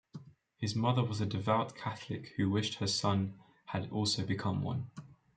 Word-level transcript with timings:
His 0.57 0.75
mother 0.75 1.03
was 1.03 1.21
a 1.21 1.27
devout 1.27 1.75
Catholic 1.75 2.29
who 2.35 2.49
wished 2.49 2.79
her 2.79 2.87
son 2.87 3.37
had 3.65 3.91
also 3.91 4.25
become 4.25 4.63
one. 4.63 4.89